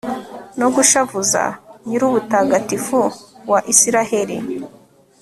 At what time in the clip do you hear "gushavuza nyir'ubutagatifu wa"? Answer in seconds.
0.75-3.59